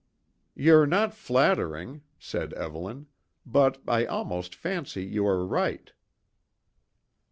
"You're 0.55 0.87
not 0.87 1.13
flattering," 1.13 2.01
said 2.17 2.53
Evelyn. 2.53 3.05
"But 3.45 3.77
I 3.87 4.05
almost 4.07 4.55
fancy 4.55 5.03
you 5.03 5.27
are 5.27 5.45
right." 5.45 5.93